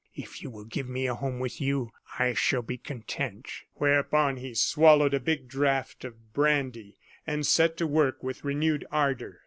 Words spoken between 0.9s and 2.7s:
a home with you, I shall